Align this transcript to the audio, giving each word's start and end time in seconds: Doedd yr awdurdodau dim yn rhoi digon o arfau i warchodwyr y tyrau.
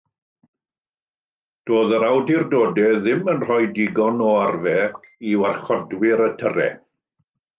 Doedd 1.71 1.91
yr 1.97 2.05
awdurdodau 2.07 2.87
dim 3.03 3.29
yn 3.35 3.45
rhoi 3.45 3.61
digon 3.75 4.25
o 4.31 4.31
arfau 4.47 4.99
i 5.33 5.39
warchodwyr 5.43 6.27
y 6.29 6.33
tyrau. 6.41 6.75